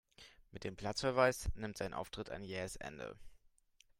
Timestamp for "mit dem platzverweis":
0.51-1.51